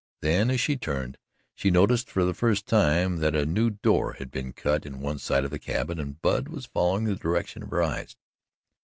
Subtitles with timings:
[0.21, 1.19] Then as she turned,
[1.53, 5.19] she noticed for the first time that a new door had been cut in one
[5.19, 8.15] side of the cabin, and Bub was following the direction of her eyes.